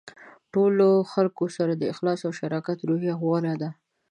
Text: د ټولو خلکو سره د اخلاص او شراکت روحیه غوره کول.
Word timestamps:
د 0.03 0.03
ټولو 0.53 0.87
خلکو 1.13 1.45
سره 1.57 1.71
د 1.75 1.83
اخلاص 1.93 2.19
او 2.27 2.31
شراکت 2.39 2.77
روحیه 2.89 3.15
غوره 3.21 3.53
کول. 3.59 3.65